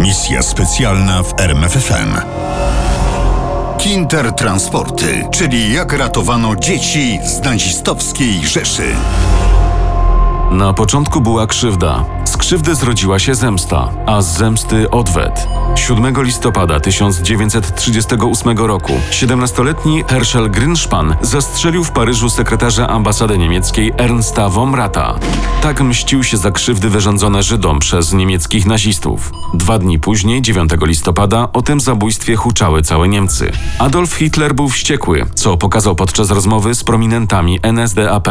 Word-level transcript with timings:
Misja 0.00 0.42
specjalna 0.42 1.22
w 1.22 1.40
RMFFM. 1.40 2.16
Kinter 3.78 4.32
Transporty, 4.32 5.28
czyli 5.30 5.74
jak 5.74 5.92
ratowano 5.92 6.56
dzieci 6.56 7.18
z 7.24 7.40
nazistowskiej 7.40 8.46
Rzeszy. 8.46 8.92
Na 10.50 10.72
początku 10.72 11.20
była 11.20 11.46
krzywda. 11.46 12.04
Z 12.24 12.36
krzywdy 12.36 12.74
zrodziła 12.74 13.18
się 13.18 13.34
zemsta, 13.34 13.88
a 14.06 14.22
z 14.22 14.26
zemsty 14.38 14.90
odwet. 14.90 15.46
7 15.74 16.22
listopada 16.22 16.80
1938 16.80 18.58
roku 18.58 18.92
17-letni 19.10 20.04
Herschel 20.08 20.50
Grünspan 20.50 21.14
zastrzelił 21.22 21.84
w 21.84 21.90
Paryżu 21.90 22.30
sekretarza 22.30 22.88
ambasady 22.88 23.38
niemieckiej 23.38 23.92
Ernsta 23.96 24.48
Womrata. 24.48 25.18
Tak 25.62 25.80
mścił 25.80 26.24
się 26.24 26.36
za 26.36 26.50
krzywdy 26.50 26.90
wyrządzone 26.90 27.42
Żydom 27.42 27.78
przez 27.78 28.12
niemieckich 28.12 28.66
nazistów. 28.66 29.32
Dwa 29.54 29.78
dni 29.78 29.98
później, 29.98 30.42
9 30.42 30.70
listopada, 30.82 31.48
o 31.52 31.62
tym 31.62 31.80
zabójstwie 31.80 32.36
huczały 32.36 32.82
całe 32.82 33.08
Niemcy. 33.08 33.52
Adolf 33.78 34.14
Hitler 34.14 34.54
był 34.54 34.68
wściekły, 34.68 35.26
co 35.34 35.56
pokazał 35.56 35.96
podczas 35.96 36.30
rozmowy 36.30 36.74
z 36.74 36.84
prominentami 36.84 37.60
NSDAP. 37.62 38.28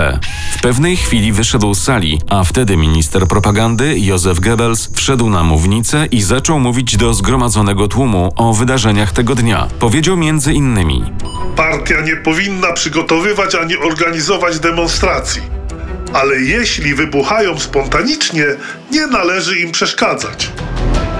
W 0.57 0.61
pewnej 0.61 0.97
chwili 0.97 1.31
wyszedł 1.31 1.73
z 1.73 1.83
sali, 1.83 2.21
a 2.29 2.43
wtedy 2.43 2.77
minister 2.77 3.27
propagandy 3.27 3.99
Józef 3.99 4.39
Goebbels 4.39 4.89
wszedł 4.93 5.29
na 5.29 5.43
mównicę 5.43 6.05
i 6.05 6.21
zaczął 6.21 6.59
mówić 6.59 6.97
do 6.97 7.13
zgromadzonego 7.29 7.87
tłumu 7.87 8.33
o 8.35 8.53
wydarzeniach 8.53 9.11
tego 9.11 9.35
dnia. 9.35 9.67
Powiedział 9.79 10.17
między 10.17 10.53
innymi: 10.53 11.13
Partia 11.55 12.01
nie 12.01 12.15
powinna 12.15 12.73
przygotowywać 12.73 13.55
ani 13.55 13.77
organizować 13.77 14.59
demonstracji. 14.59 15.41
Ale 16.13 16.35
jeśli 16.35 16.95
wybuchają 16.95 17.59
spontanicznie, 17.59 18.45
nie 18.91 19.07
należy 19.07 19.59
im 19.59 19.71
przeszkadzać. 19.71 20.51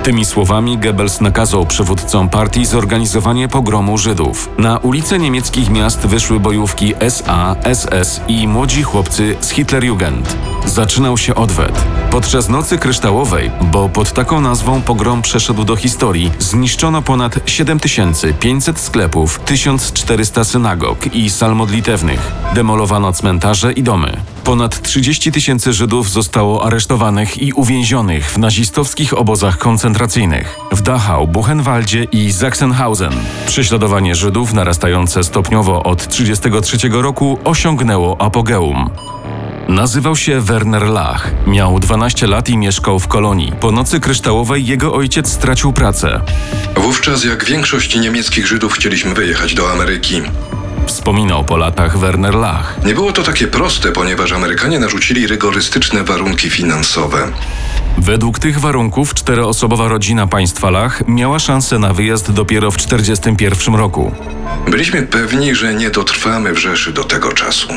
Tymi 0.04 0.26
słowami 0.26 0.78
Goebbels 0.78 1.22
nakazał 1.22 1.66
przywódcom 1.66 2.30
partii 2.30 2.66
zorganizowanie 2.66 3.48
pogromu 3.48 3.98
Żydów. 3.98 4.50
Na 4.58 4.78
ulice 4.78 5.20
niemieckich 5.20 5.70
miast 5.70 6.00
wyszły 6.00 6.40
bojówki 6.40 6.94
SA, 7.00 7.56
SS 7.74 8.22
i 8.28 8.48
młodzi 8.48 8.84
chłopcy 8.84 9.36
z 9.42 9.50
Hitlerjugend. 9.50 10.38
Zaczynał 10.70 11.18
się 11.18 11.36
odwet. 11.36 11.86
Podczas 12.12 12.50
Nocy 12.50 12.78
Kryształowej, 12.78 13.52
bo 13.62 13.90
pod 13.90 14.14
taką 14.14 14.42
nazwą 14.42 14.82
pogrom 14.82 15.22
przeszedł 15.22 15.64
do 15.64 15.76
historii, 15.76 16.32
zniszczono 16.40 17.02
ponad 17.02 17.40
7500 17.46 18.80
sklepów, 18.80 19.40
1400 19.40 20.44
synagog 20.44 21.16
i 21.16 21.30
sal 21.30 21.56
modlitewnych. 21.56 22.32
Demolowano 22.56 23.14
cmentarze 23.14 23.74
i 23.74 23.84
domy. 23.84 24.18
Ponad 24.44 24.82
30 24.82 25.32
tysięcy 25.32 25.74
Żydów 25.74 26.10
zostało 26.10 26.66
aresztowanych 26.66 27.42
i 27.42 27.54
uwięzionych 27.54 28.32
w 28.32 28.38
nazistowskich 28.38 29.18
obozach 29.18 29.58
koncentracyjnych 29.58 30.60
w 30.72 30.82
Dachau, 30.82 31.28
Buchenwaldzie 31.28 32.04
i 32.04 32.34
Sachsenhausen. 32.34 33.14
Prześladowanie 33.48 34.16
Żydów, 34.16 34.54
narastające 34.54 35.24
stopniowo 35.24 35.84
od 35.84 36.08
1933 36.08 36.90
roku, 37.02 37.40
osiągnęło 37.44 38.22
apogeum. 38.22 38.90
Nazywał 39.70 40.16
się 40.16 40.42
Werner 40.42 40.84
Lach. 40.84 41.32
Miał 41.48 41.80
12 41.80 42.28
lat 42.28 42.50
i 42.50 42.58
mieszkał 42.58 43.00
w 43.00 43.08
kolonii. 43.08 43.54
Po 43.60 43.72
nocy 43.72 44.00
kryształowej 44.00 44.66
jego 44.66 44.94
ojciec 44.94 45.32
stracił 45.32 45.74
pracę. 45.74 46.22
Wówczas, 46.76 47.24
jak 47.24 47.46
większość 47.46 47.96
niemieckich 47.96 48.48
Żydów, 48.48 48.74
chcieliśmy 48.74 49.14
wyjechać 49.14 49.54
do 49.54 49.72
Ameryki. 49.72 50.22
Wspominał 50.88 51.44
po 51.44 51.58
latach 51.58 51.98
Werner 51.98 52.36
Lach. 52.36 52.80
Nie 52.86 52.94
było 52.94 53.12
to 53.12 53.24
takie 53.24 53.48
proste, 53.48 53.92
ponieważ 53.92 54.32
Amerykanie 54.32 54.80
narzucili 54.80 55.28
rygorystyczne 55.28 56.04
warunki 56.04 56.50
finansowe. 56.50 57.32
Według 57.98 58.40
tych 58.40 58.60
warunków 58.60 59.14
czteroosobowa 59.14 59.88
rodzina 59.88 60.28
państwa 60.28 60.70
Lach 60.70 61.04
miała 61.08 61.40
szansę 61.40 61.80
na 61.80 61.94
wyjazd 61.94 62.32
dopiero 62.32 62.72
w 62.72 62.78
1941 62.78 63.76
roku. 63.76 64.12
Byliśmy 64.68 65.02
pewni, 65.02 65.56
że 65.56 65.74
nie 65.74 65.90
dotrwamy 65.90 66.54
w 66.54 66.58
Rzeszy 66.58 66.94
do 66.94 67.04
tego 67.04 67.32
czasu. 67.32 67.68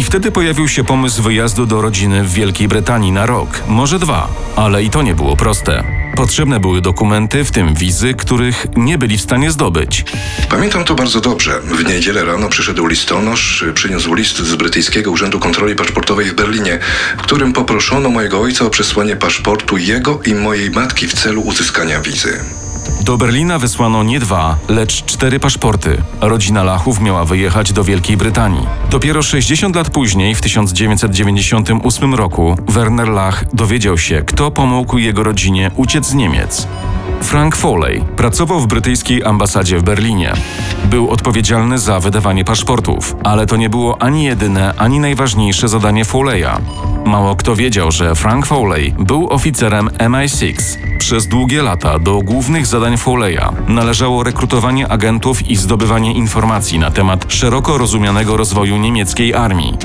I 0.00 0.02
wtedy 0.02 0.32
pojawił 0.32 0.68
się 0.68 0.84
pomysł 0.84 1.22
wyjazdu 1.22 1.66
do 1.66 1.82
rodziny 1.82 2.24
w 2.24 2.32
Wielkiej 2.32 2.68
Brytanii 2.68 3.12
na 3.12 3.26
rok, 3.26 3.62
może 3.68 3.98
dwa, 3.98 4.28
ale 4.56 4.82
i 4.82 4.90
to 4.90 5.02
nie 5.02 5.14
było 5.14 5.36
proste. 5.36 5.84
Potrzebne 6.16 6.60
były 6.60 6.80
dokumenty, 6.80 7.44
w 7.44 7.50
tym 7.50 7.74
wizy, 7.74 8.14
których 8.14 8.66
nie 8.76 8.98
byli 8.98 9.18
w 9.18 9.20
stanie 9.20 9.50
zdobyć. 9.50 10.04
Pamiętam 10.50 10.84
to 10.84 10.94
bardzo 10.94 11.20
dobrze. 11.20 11.60
W 11.60 11.84
niedzielę 11.84 12.24
rano 12.24 12.48
przyszedł 12.48 12.86
listonosz, 12.86 13.64
przyniósł 13.74 14.14
list 14.14 14.38
z 14.38 14.54
brytyjskiego 14.54 15.10
Urzędu 15.10 15.40
Kontroli 15.40 15.74
Paszportowej 15.74 16.26
w 16.26 16.34
Berlinie, 16.34 16.78
w 17.18 17.22
którym 17.22 17.52
poproszono 17.52 18.10
mojego 18.10 18.40
ojca 18.40 18.64
o 18.64 18.70
przesłanie 18.70 19.16
paszportu 19.16 19.78
jego 19.78 20.20
i 20.26 20.34
mojej 20.34 20.70
matki 20.70 21.08
w 21.08 21.14
celu 21.14 21.40
uzyskania 21.40 22.00
wizy. 22.00 22.40
Do 23.04 23.18
Berlina 23.18 23.58
wysłano 23.58 24.02
nie 24.02 24.20
dwa, 24.20 24.56
lecz 24.68 25.04
cztery 25.04 25.40
paszporty. 25.40 26.02
Rodzina 26.20 26.64
Lachów 26.64 27.00
miała 27.00 27.24
wyjechać 27.24 27.72
do 27.72 27.84
Wielkiej 27.84 28.16
Brytanii. 28.16 28.66
Dopiero 28.90 29.22
60 29.22 29.76
lat 29.76 29.90
później, 29.90 30.34
w 30.34 30.40
1998 30.40 32.14
roku, 32.14 32.56
Werner 32.68 33.08
Lach 33.08 33.44
dowiedział 33.54 33.98
się, 33.98 34.22
kto 34.26 34.50
pomógł 34.50 34.98
jego 34.98 35.22
rodzinie 35.22 35.70
uciec 35.76 36.06
z 36.06 36.14
Niemiec. 36.14 36.68
Frank 37.22 37.56
Foley 37.56 38.04
pracował 38.16 38.60
w 38.60 38.66
brytyjskiej 38.66 39.24
ambasadzie 39.24 39.78
w 39.78 39.82
Berlinie. 39.82 40.32
Był 40.84 41.10
odpowiedzialny 41.10 41.78
za 41.78 42.00
wydawanie 42.00 42.44
paszportów, 42.44 43.16
ale 43.24 43.46
to 43.46 43.56
nie 43.56 43.70
było 43.70 44.02
ani 44.02 44.24
jedyne, 44.24 44.74
ani 44.76 45.00
najważniejsze 45.00 45.68
zadanie 45.68 46.04
Foley'a. 46.04 46.60
Mało 47.04 47.36
kto 47.36 47.56
wiedział, 47.56 47.90
że 47.92 48.14
Frank 48.14 48.46
Foley 48.46 48.94
był 48.98 49.28
oficerem 49.28 49.88
MI6. 49.88 50.54
Przez 50.98 51.26
długie 51.26 51.62
lata 51.62 51.98
do 51.98 52.18
głównych 52.18 52.66
zadań 52.66 52.94
Foley'a 52.94 53.52
należało 53.68 54.24
rekrutowanie 54.24 54.88
agentów 54.88 55.50
i 55.50 55.56
zdobywanie 55.56 56.12
informacji 56.12 56.78
na 56.78 56.90
temat 56.90 57.32
szeroko 57.32 57.78
rozumianego 57.78 58.36
rozwoju 58.36 58.76
niemieckiej 58.76 59.34
armii. 59.34 59.78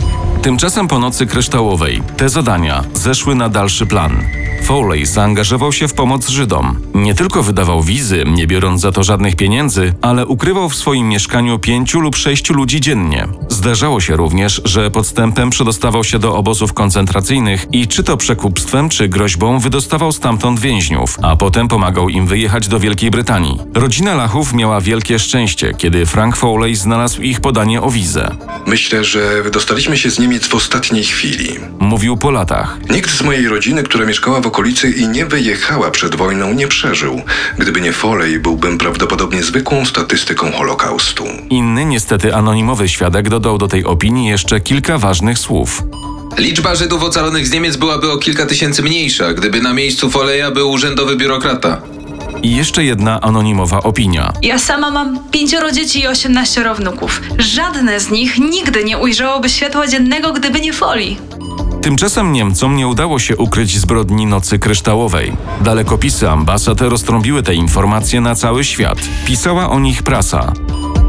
Tymczasem 0.46 0.88
po 0.88 1.00
nocy 1.00 1.26
kryształowej 1.26 2.02
te 2.18 2.30
zadania 2.30 2.84
zeszły 2.94 3.36
na 3.36 3.50
dalszy 3.50 3.86
plan. 3.86 4.24
Foley 4.64 5.06
zaangażował 5.06 5.72
się 5.72 5.88
w 5.88 5.94
pomoc 5.94 6.30
Żydom. 6.30 6.80
Nie 6.94 7.16
tylko 7.16 7.44
wydawał 7.44 7.84
wizy, 7.84 8.24
nie 8.28 8.48
biorąc 8.48 8.82
za 8.82 8.92
to 8.92 9.04
żadnych 9.04 9.36
pieniędzy, 9.36 9.94
ale 10.02 10.26
ukrywał 10.26 10.70
w 10.70 10.76
swoim 10.76 11.10
mieszkaniu 11.10 11.60
pięciu 11.60 12.00
lub 12.00 12.16
sześciu 12.16 12.54
ludzi 12.54 12.82
dziennie. 12.82 13.28
Zdarzało 13.50 14.02
się 14.02 14.16
również, 14.16 14.62
że 14.66 14.92
podstępem 14.92 15.50
przedostawał 15.50 16.04
się 16.04 16.20
do 16.20 16.36
obozów 16.36 16.74
koncentracyjnych 16.74 17.66
i 17.72 17.88
czy 17.88 18.04
to 18.04 18.18
przekupstwem, 18.18 18.90
czy 18.90 19.08
groźbą 19.08 19.60
wydostawał 19.60 20.12
stamtąd 20.12 20.60
więźniów, 20.60 21.18
a 21.22 21.36
potem 21.36 21.68
pomagał 21.68 22.10
im 22.10 22.28
wyjechać 22.28 22.68
do 22.68 22.80
Wielkiej 22.80 23.12
Brytanii. 23.12 23.60
Rodzina 23.74 24.16
Lachów 24.16 24.54
miała 24.54 24.82
wielkie 24.82 25.20
szczęście, 25.20 25.74
kiedy 25.78 26.06
Frank 26.06 26.38
Foley 26.38 26.76
znalazł 26.76 27.22
ich 27.22 27.42
podanie 27.42 27.82
o 27.82 27.92
wizę. 27.92 28.36
Myślę, 28.68 29.04
że 29.04 29.44
wydostaliśmy 29.44 29.98
się 29.98 30.12
z 30.12 30.20
Niemiec 30.36 30.48
w 30.48 30.56
ostatniej 30.56 31.04
chwili. 31.04 31.60
Mówił 31.80 32.18
po 32.18 32.32
latach. 32.32 32.78
Nikt 32.90 33.12
z 33.12 33.22
mojej 33.22 33.48
rodziny, 33.48 33.84
która 33.84 34.06
mieszkała 34.06 34.42
w 34.42 34.48
okolicy 34.48 34.90
i 34.90 35.08
nie 35.08 35.26
wyjechała 35.26 35.92
przed 35.92 36.16
wojną, 36.16 36.54
nie 36.54 36.68
przeżył. 36.68 37.22
Gdyby 37.58 37.82
nie 37.82 37.94
Foley, 37.94 38.40
byłbym 38.40 38.78
prawdopodobnie 38.78 39.44
zwykłą 39.44 39.86
statystyką 39.86 40.52
Holokaustu. 40.52 41.26
Inny, 41.50 41.86
niestety 41.86 42.36
anonimowy 42.36 42.90
świadek 42.90 43.30
dodał 43.30 43.58
do 43.58 43.68
tej 43.68 43.86
opinii 43.86 44.28
jeszcze 44.30 44.60
kilka 44.60 44.98
ważnych 44.98 45.40
słów. 45.40 45.84
Liczba 46.38 46.76
Żydów 46.76 47.04
ocalonych 47.04 47.48
z 47.48 47.52
Niemiec 47.52 47.78
byłaby 47.78 48.12
o 48.12 48.18
kilka 48.18 48.46
tysięcy 48.46 48.84
mniejsza, 48.84 49.34
gdyby 49.34 49.62
na 49.62 49.74
miejscu 49.74 50.10
Foleja 50.10 50.52
był 50.52 50.72
urzędowy 50.72 51.16
biurokrata. 51.16 51.82
I 52.44 52.56
jeszcze 52.56 52.84
jedna 52.84 53.22
anonimowa 53.22 53.84
opinia. 53.84 54.34
Ja 54.42 54.60
sama 54.60 54.92
mam 54.92 55.20
pięcioro 55.32 55.72
dzieci 55.72 56.00
i 56.00 56.08
18 56.08 56.74
wnuków. 56.78 57.22
Żadne 57.38 58.00
z 58.00 58.12
nich 58.12 58.38
nigdy 58.38 58.84
nie 58.84 58.98
ujrzałoby 58.98 59.50
światła 59.50 59.88
dziennego, 59.88 60.34
gdyby 60.34 60.62
nie 60.62 60.74
folii. 60.74 61.18
Tymczasem 61.82 62.32
Niemcom 62.32 62.76
nie 62.76 62.88
udało 62.88 63.20
się 63.20 63.38
ukryć 63.38 63.78
zbrodni 63.80 64.26
Nocy 64.26 64.60
Kryształowej. 64.60 65.34
Dalekopisy 65.62 66.30
ambasad 66.30 66.82
roztrąbiły 66.82 67.44
te 67.44 67.56
informacje 67.56 68.22
na 68.22 68.36
cały 68.36 68.64
świat. 68.64 68.98
Pisała 69.26 69.70
o 69.70 69.80
nich 69.80 70.04
prasa. 70.04 70.54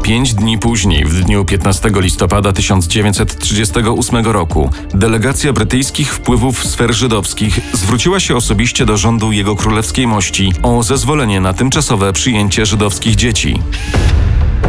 Pięć 0.07 0.33
dni 0.33 0.57
później, 0.57 1.05
w 1.05 1.23
dniu 1.23 1.45
15 1.45 1.91
listopada 1.95 2.53
1938 2.53 4.25
roku, 4.25 4.69
delegacja 4.93 5.53
brytyjskich 5.53 6.13
wpływów 6.13 6.65
sfer 6.65 6.93
żydowskich 6.93 7.59
zwróciła 7.73 8.19
się 8.19 8.35
osobiście 8.35 8.85
do 8.85 8.97
rządu 8.97 9.31
Jego 9.31 9.55
Królewskiej 9.55 10.07
Mości 10.07 10.53
o 10.63 10.83
zezwolenie 10.83 11.41
na 11.41 11.53
tymczasowe 11.53 12.13
przyjęcie 12.13 12.65
żydowskich 12.65 13.15
dzieci. 13.15 13.59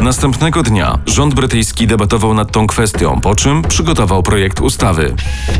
Następnego 0.00 0.62
dnia 0.62 0.98
rząd 1.06 1.34
brytyjski 1.34 1.86
debatował 1.86 2.34
nad 2.34 2.52
tą 2.52 2.66
kwestią, 2.66 3.20
po 3.20 3.34
czym 3.34 3.62
przygotował 3.62 4.22
projekt 4.22 4.60
ustawy. 4.60 5.14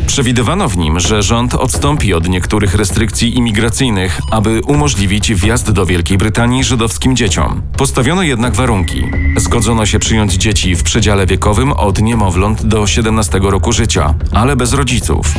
Przewidywano 0.07 0.69
w 0.69 0.77
nim, 0.77 0.99
że 0.99 1.23
rząd 1.23 1.55
odstąpi 1.55 2.13
od 2.13 2.29
niektórych 2.29 2.75
restrykcji 2.75 3.37
imigracyjnych, 3.37 4.19
aby 4.31 4.61
umożliwić 4.67 5.33
wjazd 5.33 5.71
do 5.71 5.85
Wielkiej 5.85 6.17
Brytanii 6.17 6.63
żydowskim 6.63 7.15
dzieciom. 7.15 7.61
Postawiono 7.77 8.23
jednak 8.23 8.55
warunki. 8.55 9.03
Zgodzono 9.37 9.85
się 9.85 9.99
przyjąć 9.99 10.33
dzieci 10.33 10.75
w 10.75 10.83
przedziale 10.83 11.25
wiekowym 11.25 11.73
od 11.73 12.01
niemowląt 12.01 12.65
do 12.65 12.87
17 12.87 13.39
roku 13.43 13.71
życia, 13.71 14.13
ale 14.31 14.55
bez 14.55 14.73
rodziców. 14.73 15.33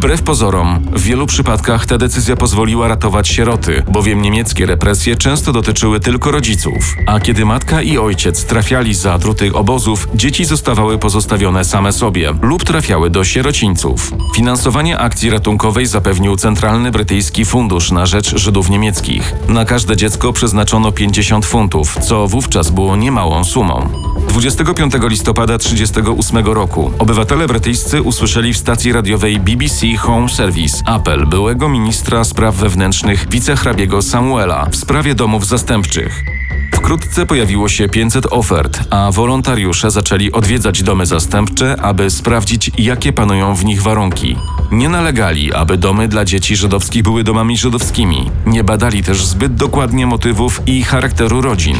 Wbrew 0.00 0.22
pozorom, 0.22 0.80
w 0.92 1.02
wielu 1.02 1.26
przypadkach 1.26 1.86
ta 1.86 1.98
decyzja 1.98 2.36
pozwoliła 2.36 2.88
ratować 2.88 3.28
sieroty, 3.28 3.82
bowiem 3.88 4.22
niemieckie 4.22 4.66
represje 4.66 5.16
często 5.16 5.52
dotyczyły 5.52 6.00
tylko 6.00 6.30
rodziców. 6.30 6.96
A 7.06 7.20
kiedy 7.20 7.44
matka 7.44 7.82
i 7.82 7.98
ojciec 7.98 8.44
trafiali 8.44 8.94
za 8.94 9.18
druty 9.18 9.52
obozów, 9.52 10.08
dzieci 10.14 10.44
zostawały 10.44 10.98
pozostawione 10.98 11.64
same 11.64 11.92
sobie 11.92 12.32
lub 12.42 12.64
trafiały 12.64 13.10
do 13.10 13.24
sierocińców. 13.24 14.12
Finansowanie 14.34 14.98
akcji 14.98 15.30
ratunkowej 15.30 15.86
zapewnił 15.86 16.36
Centralny 16.36 16.90
Brytyjski 16.90 17.44
Fundusz 17.44 17.90
na 17.90 18.06
rzecz 18.06 18.36
Żydów 18.36 18.70
niemieckich. 18.70 19.34
Na 19.48 19.64
każde 19.64 19.96
dziecko 19.96 20.32
przeznaczono 20.32 20.92
50 20.92 21.46
funtów, 21.46 21.98
co 22.02 22.28
wówczas 22.28 22.70
było 22.70 22.96
niemałą 22.96 23.44
sumą. 23.44 24.09
25 24.28 24.94
listopada 25.08 25.58
1938 25.58 26.54
roku 26.54 26.92
obywatele 26.98 27.46
brytyjscy 27.46 28.02
usłyszeli 28.02 28.52
w 28.52 28.56
stacji 28.56 28.92
radiowej 28.92 29.40
BBC 29.40 29.96
Home 29.96 30.28
Service 30.28 30.76
apel 30.86 31.26
byłego 31.26 31.68
ministra 31.68 32.24
spraw 32.24 32.54
wewnętrznych 32.54 33.28
wicehrabiego 33.28 34.02
Samuela 34.02 34.66
w 34.70 34.76
sprawie 34.76 35.14
domów 35.14 35.46
zastępczych. 35.46 36.24
Wkrótce 36.74 37.26
pojawiło 37.26 37.68
się 37.68 37.88
500 37.88 38.26
ofert, 38.30 38.80
a 38.90 39.10
wolontariusze 39.12 39.90
zaczęli 39.90 40.32
odwiedzać 40.32 40.82
domy 40.82 41.06
zastępcze, 41.06 41.76
aby 41.82 42.10
sprawdzić, 42.10 42.70
jakie 42.78 43.12
panują 43.12 43.54
w 43.54 43.64
nich 43.64 43.82
warunki. 43.82 44.36
Nie 44.70 44.88
nalegali, 44.88 45.54
aby 45.54 45.76
domy 45.76 46.08
dla 46.08 46.24
dzieci 46.24 46.56
żydowskich 46.56 47.02
były 47.02 47.24
domami 47.24 47.58
żydowskimi. 47.58 48.30
Nie 48.46 48.64
badali 48.64 49.02
też 49.02 49.24
zbyt 49.24 49.54
dokładnie 49.54 50.06
motywów 50.06 50.62
i 50.66 50.82
charakteru 50.82 51.40
rodzin. 51.40 51.76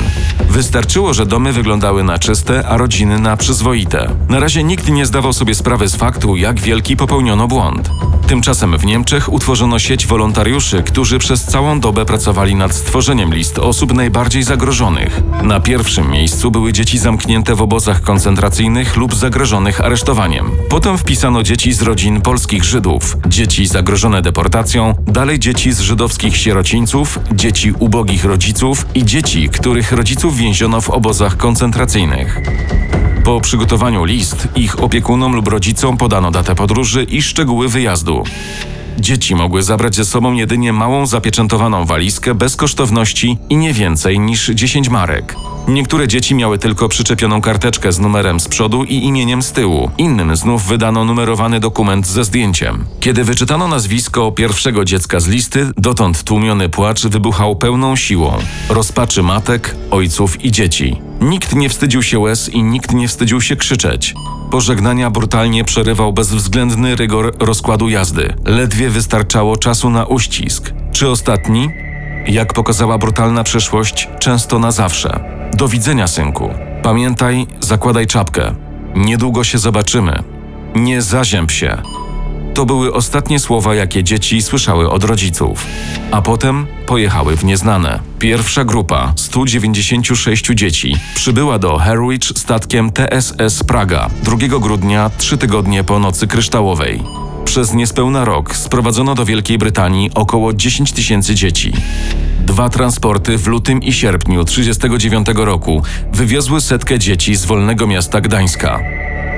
Wystarczyło, 0.48 1.14
że 1.14 1.26
domy 1.26 1.52
wyglądały 1.52 2.04
na 2.04 2.18
czyste, 2.18 2.68
a 2.68 2.76
rodziny 2.76 3.18
na 3.18 3.36
przyzwoite. 3.36 4.10
Na 4.28 4.40
razie 4.40 4.62
nikt 4.64 4.88
nie 4.88 5.06
zdawał 5.06 5.32
sobie 5.32 5.54
sprawy 5.54 5.88
z 5.88 5.96
faktu, 5.96 6.36
jak 6.36 6.60
wielki 6.60 6.96
popełniono 6.96 7.48
błąd. 7.48 7.90
Tymczasem 8.26 8.78
w 8.78 8.84
Niemczech 8.84 9.32
utworzono 9.32 9.78
sieć 9.78 10.06
wolontariuszy, 10.06 10.82
którzy 10.82 11.18
przez 11.18 11.44
całą 11.44 11.80
dobę 11.80 12.04
pracowali 12.04 12.54
nad 12.54 12.74
stworzeniem 12.74 13.34
list 13.34 13.58
osób 13.58 13.94
najbardziej 13.94 14.42
zagrożonych. 14.42 15.22
Na 15.42 15.60
pierwszym 15.60 16.10
miejscu 16.10 16.50
były 16.50 16.72
dzieci 16.72 16.98
zamknięte 16.98 17.54
w 17.54 17.62
obozach 17.62 18.02
koncentracyjnych 18.02 18.96
lub 18.96 19.14
zagrożonych 19.14 19.80
aresztowaniem. 19.80 20.50
Potem 20.68 20.98
wpisano 20.98 21.42
dzieci 21.42 21.72
z 21.72 21.82
rodzin 21.82 22.20
polskich 22.20 22.64
Żydów, 22.64 22.79
dzieci 23.28 23.66
zagrożone 23.66 24.22
deportacją, 24.22 24.94
dalej 25.06 25.38
dzieci 25.38 25.72
z 25.72 25.80
żydowskich 25.80 26.36
sierocińców, 26.36 27.18
dzieci 27.32 27.72
ubogich 27.78 28.24
rodziców 28.24 28.86
i 28.94 29.04
dzieci, 29.04 29.48
których 29.48 29.92
rodziców 29.92 30.36
więziono 30.36 30.80
w 30.80 30.90
obozach 30.90 31.36
koncentracyjnych. 31.36 32.40
Po 33.24 33.40
przygotowaniu 33.40 34.04
list, 34.04 34.48
ich 34.56 34.82
opiekunom 34.82 35.34
lub 35.34 35.48
rodzicom 35.48 35.96
podano 35.96 36.30
datę 36.30 36.54
podróży 36.54 37.04
i 37.04 37.22
szczegóły 37.22 37.68
wyjazdu. 37.68 38.24
Dzieci 38.98 39.34
mogły 39.34 39.62
zabrać 39.62 39.94
ze 39.94 40.04
sobą 40.04 40.32
jedynie 40.32 40.72
małą 40.72 41.06
zapieczętowaną 41.06 41.84
walizkę 41.84 42.34
bez 42.34 42.56
kosztowności 42.56 43.38
i 43.48 43.56
nie 43.56 43.72
więcej 43.72 44.20
niż 44.20 44.46
10 44.46 44.88
marek. 44.88 45.36
Niektóre 45.70 46.08
dzieci 46.08 46.34
miały 46.34 46.58
tylko 46.58 46.88
przyczepioną 46.88 47.40
karteczkę 47.40 47.92
z 47.92 47.98
numerem 47.98 48.40
z 48.40 48.48
przodu 48.48 48.84
i 48.84 48.94
imieniem 48.94 49.42
z 49.42 49.52
tyłu. 49.52 49.90
Innym 49.98 50.36
znów 50.36 50.66
wydano 50.66 51.04
numerowany 51.04 51.60
dokument 51.60 52.06
ze 52.06 52.24
zdjęciem. 52.24 52.84
Kiedy 53.00 53.24
wyczytano 53.24 53.68
nazwisko 53.68 54.32
pierwszego 54.32 54.84
dziecka 54.84 55.20
z 55.20 55.28
listy, 55.28 55.70
dotąd 55.76 56.22
tłumiony 56.22 56.68
płacz 56.68 57.06
wybuchał 57.06 57.56
pełną 57.56 57.96
siłą. 57.96 58.32
Rozpaczy 58.68 59.22
matek, 59.22 59.76
ojców 59.90 60.44
i 60.44 60.50
dzieci. 60.50 61.00
Nikt 61.20 61.54
nie 61.54 61.68
wstydził 61.68 62.02
się 62.02 62.18
łez 62.18 62.48
i 62.48 62.62
nikt 62.62 62.92
nie 62.92 63.08
wstydził 63.08 63.40
się 63.40 63.56
krzyczeć. 63.56 64.14
Pożegnania 64.50 65.10
brutalnie 65.10 65.64
przerywał 65.64 66.12
bezwzględny 66.12 66.96
rygor 66.96 67.32
rozkładu 67.38 67.88
jazdy. 67.88 68.34
Ledwie 68.44 68.90
wystarczało 68.90 69.56
czasu 69.56 69.90
na 69.90 70.06
uścisk. 70.06 70.72
Czy 70.92 71.08
ostatni? 71.08 71.68
Jak 72.26 72.52
pokazała 72.52 72.98
brutalna 72.98 73.44
przeszłość, 73.44 74.08
często 74.20 74.58
na 74.58 74.70
zawsze. 74.70 75.39
Do 75.52 75.68
widzenia, 75.68 76.06
synku. 76.06 76.50
Pamiętaj, 76.82 77.46
zakładaj 77.60 78.06
czapkę. 78.06 78.54
Niedługo 78.96 79.44
się 79.44 79.58
zobaczymy. 79.58 80.22
Nie 80.74 81.02
zazięb 81.02 81.50
się. 81.50 81.76
To 82.54 82.66
były 82.66 82.92
ostatnie 82.92 83.38
słowa, 83.38 83.74
jakie 83.74 84.04
dzieci 84.04 84.42
słyszały 84.42 84.90
od 84.90 85.04
rodziców. 85.04 85.66
A 86.10 86.22
potem 86.22 86.66
pojechały 86.86 87.36
w 87.36 87.44
nieznane. 87.44 88.00
Pierwsza 88.18 88.64
grupa, 88.64 89.12
196 89.16 90.46
dzieci, 90.54 90.96
przybyła 91.14 91.58
do 91.58 91.78
Harwich 91.78 92.24
statkiem 92.24 92.90
TSS 92.92 93.64
Praga 93.64 94.10
2 94.22 94.36
grudnia, 94.60 95.10
trzy 95.18 95.38
tygodnie 95.38 95.84
po 95.84 95.98
Nocy 95.98 96.26
Kryształowej. 96.26 97.19
Przez 97.44 97.74
niespełna 97.74 98.24
rok 98.24 98.56
sprowadzono 98.56 99.14
do 99.14 99.24
Wielkiej 99.24 99.58
Brytanii 99.58 100.10
około 100.14 100.52
10 100.52 100.92
tysięcy 100.92 101.34
dzieci. 101.34 101.72
Dwa 102.40 102.68
transporty 102.68 103.38
w 103.38 103.46
lutym 103.46 103.82
i 103.82 103.92
sierpniu 103.92 104.44
1939 104.44 105.46
roku 105.46 105.82
wywiozły 106.12 106.60
setkę 106.60 106.98
dzieci 106.98 107.36
z 107.36 107.44
wolnego 107.44 107.86
miasta 107.86 108.20
Gdańska. 108.20 108.80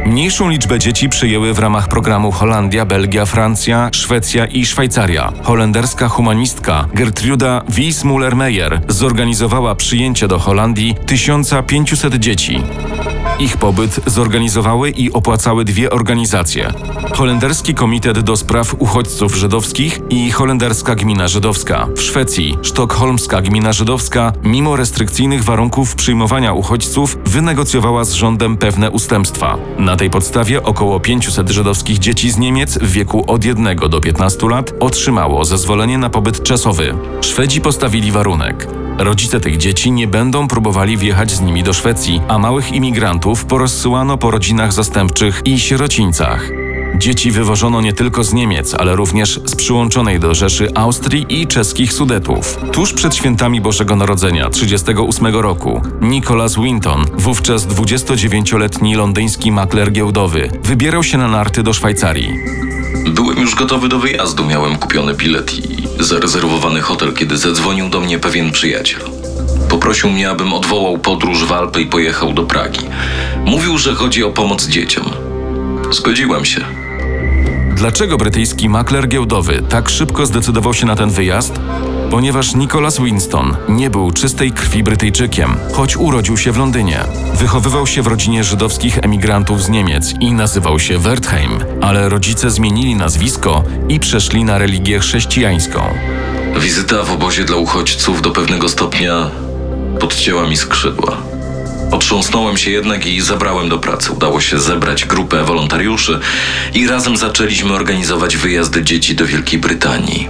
Mniejszą 0.06 0.48
liczbę 0.50 0.78
dzieci 0.78 1.08
przyjęły 1.08 1.54
w 1.54 1.58
ramach 1.58 1.88
programu 1.88 2.32
Holandia, 2.32 2.86
Belgia, 2.86 3.26
Francja, 3.26 3.90
Szwecja 3.92 4.46
i 4.46 4.66
Szwajcaria. 4.66 5.32
Holenderska 5.42 6.08
humanistka 6.08 6.88
Gertruda 6.94 7.62
Wies-Muller-Meyer 7.68 8.80
zorganizowała 8.88 9.74
przyjęcie 9.74 10.28
do 10.28 10.38
Holandii 10.38 10.94
1500 11.06 12.14
dzieci. 12.14 12.60
Ich 13.38 13.56
pobyt 13.56 14.00
zorganizowały 14.06 14.90
i 14.90 15.12
opłacały 15.12 15.64
dwie 15.64 15.90
organizacje: 15.90 16.72
Holenderski 17.14 17.74
Komitet 17.74 18.20
do 18.20 18.36
Spraw 18.36 18.74
Uchodźców 18.78 19.34
Żydowskich 19.34 20.00
i 20.10 20.30
Holenderska 20.30 20.94
Gmina 20.94 21.28
Żydowska. 21.28 21.88
W 21.96 22.02
Szwecji 22.02 22.58
Sztokholmska 22.62 23.40
Gmina 23.40 23.72
Żydowska, 23.72 24.32
mimo 24.42 24.76
restrykcyjnych 24.76 25.44
warunków 25.44 25.94
przyjmowania 25.94 26.52
uchodźców, 26.52 27.18
wynegocjowała 27.24 28.04
z 28.04 28.12
rządem 28.12 28.56
pewne 28.56 28.90
ustępstwa. 28.90 29.58
Na 29.78 29.96
tej 29.96 30.10
podstawie 30.10 30.62
około 30.62 31.00
500 31.00 31.50
żydowskich 31.50 31.98
dzieci 31.98 32.30
z 32.30 32.38
Niemiec 32.38 32.78
w 32.78 32.92
wieku 32.92 33.24
od 33.26 33.44
1 33.44 33.76
do 33.76 34.00
15 34.00 34.48
lat 34.48 34.72
otrzymało 34.80 35.44
zezwolenie 35.44 35.98
na 35.98 36.10
pobyt 36.10 36.42
czasowy. 36.42 36.94
Szwedzi 37.20 37.60
postawili 37.60 38.12
warunek. 38.12 38.81
Rodzice 38.98 39.40
tych 39.40 39.56
dzieci 39.56 39.92
nie 39.92 40.06
będą 40.06 40.48
próbowali 40.48 40.96
wjechać 40.96 41.30
z 41.30 41.40
nimi 41.40 41.62
do 41.62 41.72
Szwecji, 41.72 42.20
a 42.28 42.38
małych 42.38 42.72
imigrantów 42.72 43.44
porozsyłano 43.44 44.18
po 44.18 44.30
rodzinach 44.30 44.72
zastępczych 44.72 45.42
i 45.44 45.58
sierocińcach. 45.58 46.50
Dzieci 46.98 47.30
wywożono 47.30 47.80
nie 47.80 47.92
tylko 47.92 48.24
z 48.24 48.32
Niemiec, 48.32 48.74
ale 48.74 48.96
również 48.96 49.40
z 49.44 49.56
przyłączonej 49.56 50.20
do 50.20 50.34
Rzeszy 50.34 50.68
Austrii 50.74 51.26
i 51.28 51.46
czeskich 51.46 51.92
Sudetów. 51.92 52.58
Tuż 52.72 52.92
przed 52.92 53.14
świętami 53.14 53.60
Bożego 53.60 53.96
Narodzenia 53.96 54.50
1938 54.50 55.42
roku 55.42 55.80
Nicholas 56.00 56.56
Winton, 56.56 57.04
wówczas 57.14 57.66
29-letni 57.66 58.94
londyński 58.94 59.52
makler 59.52 59.92
giełdowy, 59.92 60.50
wybierał 60.62 61.02
się 61.02 61.18
na 61.18 61.28
narty 61.28 61.62
do 61.62 61.72
Szwajcarii. 61.72 62.28
Byłem 63.08 63.38
już 63.38 63.54
gotowy 63.54 63.88
do 63.88 63.98
wyjazdu, 63.98 64.44
miałem 64.44 64.76
kupiony 64.76 65.14
bilet 65.14 65.54
i 65.54 65.81
zarezerwowany 66.04 66.80
hotel, 66.80 67.12
kiedy 67.12 67.36
zadzwonił 67.36 67.88
do 67.88 68.00
mnie 68.00 68.18
pewien 68.18 68.50
przyjaciel. 68.50 69.00
Poprosił 69.68 70.10
mnie, 70.10 70.30
abym 70.30 70.52
odwołał 70.52 70.98
podróż 70.98 71.44
w 71.44 71.52
Alpy 71.52 71.80
i 71.80 71.86
pojechał 71.86 72.32
do 72.32 72.42
Pragi. 72.42 72.86
Mówił, 73.44 73.78
że 73.78 73.94
chodzi 73.94 74.24
o 74.24 74.30
pomoc 74.30 74.66
dzieciom. 74.66 75.04
Zgodziłem 75.90 76.44
się. 76.44 76.64
Dlaczego 77.74 78.16
brytyjski 78.16 78.68
makler 78.68 79.08
giełdowy 79.08 79.62
tak 79.68 79.90
szybko 79.90 80.26
zdecydował 80.26 80.74
się 80.74 80.86
na 80.86 80.96
ten 80.96 81.10
wyjazd? 81.10 81.60
Ponieważ 82.12 82.54
Nicholas 82.54 83.00
Winston 83.00 83.56
nie 83.68 83.90
był 83.90 84.10
czystej 84.10 84.52
krwi 84.52 84.82
Brytyjczykiem, 84.82 85.54
choć 85.72 85.96
urodził 85.96 86.36
się 86.36 86.52
w 86.52 86.58
Londynie. 86.58 87.00
Wychowywał 87.34 87.86
się 87.86 88.02
w 88.02 88.06
rodzinie 88.06 88.44
żydowskich 88.44 88.98
emigrantów 88.98 89.62
z 89.62 89.68
Niemiec 89.68 90.14
i 90.20 90.32
nazywał 90.32 90.78
się 90.78 90.98
Wertheim, 90.98 91.50
ale 91.80 92.08
rodzice 92.08 92.50
zmienili 92.50 92.94
nazwisko 92.96 93.64
i 93.88 94.00
przeszli 94.00 94.44
na 94.44 94.58
religię 94.58 94.98
chrześcijańską. 94.98 95.80
Wizyta 96.56 97.02
w 97.02 97.12
obozie 97.12 97.44
dla 97.44 97.56
uchodźców 97.56 98.22
do 98.22 98.30
pewnego 98.30 98.68
stopnia 98.68 99.30
podcięła 100.00 100.48
mi 100.48 100.56
skrzydła. 100.56 101.16
Otrząsnąłem 101.90 102.56
się 102.56 102.70
jednak 102.70 103.06
i 103.06 103.20
zabrałem 103.20 103.68
do 103.68 103.78
pracy. 103.78 104.12
Udało 104.12 104.40
się 104.40 104.58
zebrać 104.58 105.04
grupę 105.04 105.44
wolontariuszy 105.44 106.20
i 106.74 106.86
razem 106.86 107.16
zaczęliśmy 107.16 107.72
organizować 107.72 108.36
wyjazdy 108.36 108.84
dzieci 108.84 109.14
do 109.14 109.26
Wielkiej 109.26 109.58
Brytanii. 109.58 110.28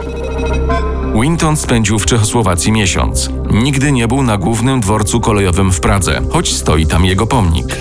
Winton 1.22 1.56
spędził 1.56 1.98
w 1.98 2.06
Czechosłowacji 2.06 2.72
miesiąc. 2.72 3.30
Nigdy 3.50 3.92
nie 3.92 4.08
był 4.08 4.22
na 4.22 4.38
głównym 4.38 4.80
dworcu 4.80 5.20
kolejowym 5.20 5.72
w 5.72 5.80
Pradze, 5.80 6.22
choć 6.30 6.54
stoi 6.54 6.86
tam 6.86 7.04
jego 7.04 7.26
pomnik. 7.26 7.76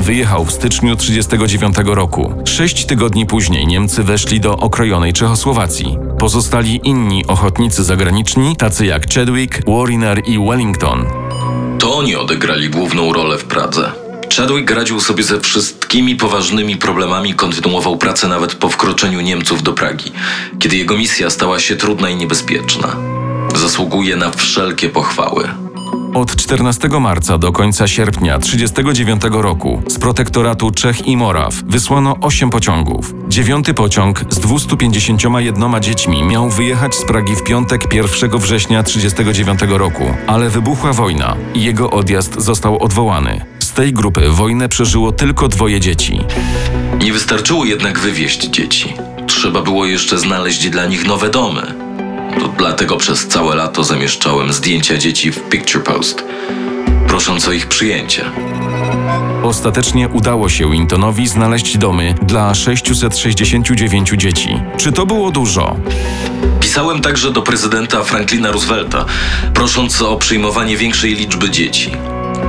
Wyjechał 0.00 0.44
w 0.44 0.52
styczniu 0.52 0.96
1939 0.96 1.96
roku. 1.96 2.34
Sześć 2.44 2.86
tygodni 2.86 3.26
później 3.26 3.66
Niemcy 3.66 4.02
weszli 4.02 4.40
do 4.40 4.56
okrojonej 4.56 5.12
Czechosłowacji. 5.12 5.98
Pozostali 6.18 6.80
inni 6.84 7.26
ochotnicy 7.26 7.84
zagraniczni, 7.84 8.56
tacy 8.56 8.86
jak 8.86 9.14
Chadwick, 9.14 9.60
Warriner 9.66 10.22
i 10.26 10.38
Wellington. 10.38 11.04
To 11.78 11.94
oni 11.94 12.16
odegrali 12.16 12.70
główną 12.70 13.12
rolę 13.12 13.38
w 13.38 13.44
Pradze. 13.44 14.01
Chadwick 14.36 14.70
radził 14.70 15.00
sobie 15.00 15.24
ze 15.24 15.40
wszystkimi 15.40 16.16
poważnymi 16.16 16.76
problemami, 16.76 17.34
kontynuował 17.34 17.96
pracę 17.96 18.28
nawet 18.28 18.54
po 18.54 18.68
wkroczeniu 18.68 19.20
Niemców 19.20 19.62
do 19.62 19.72
Pragi, 19.72 20.12
kiedy 20.58 20.76
jego 20.76 20.96
misja 20.96 21.30
stała 21.30 21.58
się 21.58 21.76
trudna 21.76 22.10
i 22.10 22.16
niebezpieczna. 22.16 22.96
Zasługuje 23.54 24.16
na 24.16 24.30
wszelkie 24.30 24.88
pochwały. 24.88 25.48
Od 26.14 26.36
14 26.36 26.88
marca 26.88 27.38
do 27.38 27.52
końca 27.52 27.88
sierpnia 27.88 28.38
1939 28.38 29.42
roku 29.42 29.82
z 29.88 29.98
protektoratu 29.98 30.70
Czech 30.70 31.06
i 31.06 31.16
Moraw 31.16 31.54
wysłano 31.54 32.16
8 32.20 32.50
pociągów. 32.50 33.14
Dziewiąty 33.28 33.74
pociąg 33.74 34.24
z 34.30 34.38
251 34.38 35.82
dziećmi 35.82 36.22
miał 36.22 36.50
wyjechać 36.50 36.94
z 36.94 37.04
Pragi 37.04 37.36
w 37.36 37.42
piątek 37.42 37.94
1 37.94 38.30
września 38.38 38.82
1939 38.82 39.78
roku, 39.78 40.14
ale 40.26 40.50
wybuchła 40.50 40.92
wojna 40.92 41.36
i 41.54 41.62
jego 41.62 41.90
odjazd 41.90 42.40
został 42.40 42.82
odwołany. 42.82 43.51
Z 43.72 43.74
tej 43.74 43.92
grupy 43.92 44.28
wojnę 44.28 44.68
przeżyło 44.68 45.12
tylko 45.12 45.48
dwoje 45.48 45.80
dzieci. 45.80 46.20
Nie 47.02 47.12
wystarczyło 47.12 47.64
jednak 47.64 47.98
wywieźć 47.98 48.44
dzieci. 48.44 48.94
Trzeba 49.26 49.62
było 49.62 49.86
jeszcze 49.86 50.18
znaleźć 50.18 50.68
dla 50.70 50.86
nich 50.86 51.06
nowe 51.06 51.30
domy. 51.30 51.74
To 52.40 52.48
dlatego 52.48 52.96
przez 52.96 53.28
całe 53.28 53.54
lato 53.54 53.84
zamieszczałem 53.84 54.52
zdjęcia 54.52 54.98
dzieci 54.98 55.32
w 55.32 55.40
Picture 55.48 55.82
Post, 55.82 56.24
prosząc 57.08 57.48
o 57.48 57.52
ich 57.52 57.66
przyjęcie. 57.66 58.24
Ostatecznie 59.42 60.08
udało 60.08 60.48
się 60.48 60.70
Wintonowi 60.70 61.28
znaleźć 61.28 61.78
domy 61.78 62.14
dla 62.22 62.54
669 62.54 64.10
dzieci. 64.16 64.60
Czy 64.76 64.92
to 64.92 65.06
było 65.06 65.30
dużo? 65.30 65.76
Pisałem 66.60 67.00
także 67.00 67.32
do 67.32 67.42
prezydenta 67.42 68.02
Franklina 68.04 68.50
Roosevelta, 68.50 69.04
prosząc 69.54 70.02
o 70.02 70.16
przyjmowanie 70.16 70.76
większej 70.76 71.14
liczby 71.14 71.50
dzieci. 71.50 71.90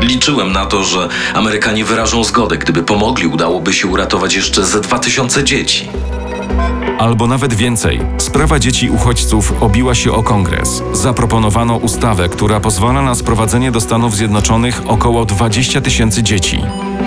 Liczyłem 0.04 0.52
na 0.52 0.66
to, 0.66 0.84
że 0.84 1.10
Amerykanie 1.34 1.86
wyrażą 1.86 2.24
zgodę. 2.24 2.58
Gdyby 2.58 2.84
pomogli, 2.84 3.28
udałoby 3.28 3.74
się 3.74 3.88
uratować 3.88 4.36
jeszcze 4.36 4.66
ze 4.66 4.82
2000 4.82 5.44
dzieci. 5.44 5.90
Albo 7.00 7.28
nawet 7.28 7.54
więcej. 7.54 8.00
Sprawa 8.18 8.60
dzieci 8.60 8.90
uchodźców 8.90 9.64
obiła 9.64 9.96
się 9.96 10.12
o 10.12 10.24
kongres. 10.24 10.84
Zaproponowano 10.94 11.76
ustawę, 11.76 12.30
która 12.30 12.60
pozwala 12.60 13.02
na 13.02 13.16
sprowadzenie 13.16 13.72
do 13.72 13.82
Stanów 13.82 14.16
Zjednoczonych 14.16 14.82
około 14.88 15.26
20 15.26 15.82
tysięcy 15.82 16.24
dzieci. 16.24 16.62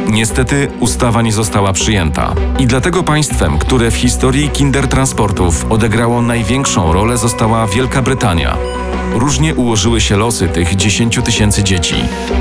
Niestety 0.08 0.68
ustawa 0.80 1.22
nie 1.22 1.32
została 1.32 1.72
przyjęta. 1.72 2.34
I 2.58 2.66
dlatego 2.66 3.02
państwem, 3.02 3.58
które 3.58 3.90
w 3.90 3.96
historii 3.96 4.50
kindertransportów 4.50 5.66
odegrało 5.70 6.22
największą 6.22 6.92
rolę, 6.92 7.16
została 7.16 7.66
Wielka 7.66 8.02
Brytania. 8.02 8.56
Różnie 9.16 9.54
ułożyły 9.54 10.00
się 10.00 10.16
losy 10.16 10.48
tych 10.48 10.76
10 10.76 11.18
tysięcy 11.24 11.64
dzieci. 11.64 11.94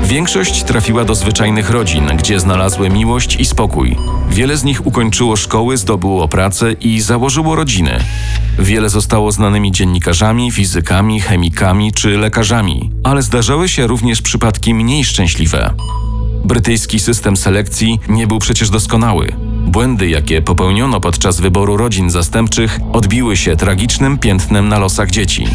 Większość 0.04 0.62
trafiła 0.62 1.04
do 1.04 1.14
zwyczajnych 1.14 1.70
rodzin, 1.70 2.06
gdzie 2.18 2.40
znalazły 2.40 2.90
miłość 2.90 3.36
i 3.36 3.44
spokój. 3.44 3.96
Wiele 4.30 4.56
z 4.56 4.64
nich 4.64 4.86
ukończyło 4.86 5.36
szkoły, 5.36 5.76
zdobyło 5.76 6.28
pracę 6.28 6.72
i 6.72 7.00
założyło 7.00 7.56
rodziny. 7.56 7.98
Wiele 8.58 8.88
zostało 8.88 9.32
znanymi 9.32 9.72
dziennikarzami, 9.72 10.52
fizykami, 10.52 11.20
chemikami 11.20 11.92
czy 11.92 12.08
lekarzami, 12.08 12.90
ale 13.04 13.22
zdarzały 13.22 13.68
się 13.68 13.86
również 13.86 14.22
przypadki 14.22 14.74
mniej 14.74 15.04
szczęśliwe. 15.04 15.74
Brytyjski 16.44 16.98
system 16.98 17.36
selekcji 17.36 18.00
nie 18.08 18.26
był 18.26 18.38
przecież 18.38 18.70
doskonały. 18.70 19.45
Błędy, 19.66 20.08
jakie 20.08 20.42
popełniono 20.42 21.00
podczas 21.00 21.40
wyboru 21.40 21.76
rodzin 21.76 22.10
zastępczych, 22.10 22.80
odbiły 22.92 23.36
się 23.36 23.56
tragicznym 23.56 24.18
piętnem 24.18 24.68
na 24.68 24.78
losach 24.78 25.10
dzieci. 25.10 25.46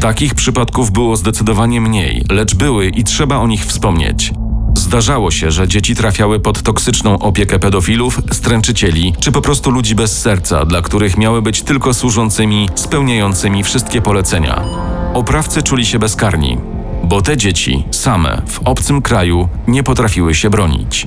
Takich 0.00 0.34
przypadków 0.34 0.90
było 0.90 1.16
zdecydowanie 1.16 1.80
mniej, 1.80 2.24
lecz 2.30 2.54
były 2.54 2.86
i 2.88 3.04
trzeba 3.04 3.36
o 3.36 3.46
nich 3.46 3.64
wspomnieć. 3.64 4.32
Zdarzało 4.74 5.30
się, 5.30 5.50
że 5.50 5.68
dzieci 5.68 5.94
trafiały 5.94 6.40
pod 6.40 6.62
toksyczną 6.62 7.18
opiekę 7.18 7.58
pedofilów, 7.58 8.20
stręczycieli 8.32 9.14
czy 9.20 9.32
po 9.32 9.40
prostu 9.42 9.70
ludzi 9.70 9.94
bez 9.94 10.20
serca, 10.20 10.64
dla 10.64 10.82
których 10.82 11.16
miały 11.16 11.42
być 11.42 11.62
tylko 11.62 11.94
służącymi, 11.94 12.68
spełniającymi 12.74 13.62
wszystkie 13.62 14.02
polecenia. 14.02 14.62
Oprawcy 15.14 15.62
czuli 15.62 15.86
się 15.86 15.98
bezkarni, 15.98 16.58
bo 17.04 17.22
te 17.22 17.36
dzieci 17.36 17.84
same 17.90 18.42
w 18.46 18.60
obcym 18.64 19.02
kraju 19.02 19.48
nie 19.68 19.82
potrafiły 19.82 20.34
się 20.34 20.50
bronić. 20.50 21.06